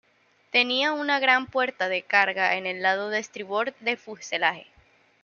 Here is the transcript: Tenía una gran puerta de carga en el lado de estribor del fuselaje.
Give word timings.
Tenía 0.51 0.93
una 0.93 1.19
gran 1.19 1.45
puerta 1.45 1.87
de 1.87 2.01
carga 2.01 2.55
en 2.55 2.65
el 2.65 2.81
lado 2.81 3.09
de 3.11 3.19
estribor 3.19 3.75
del 3.81 3.99
fuselaje. 3.99 4.65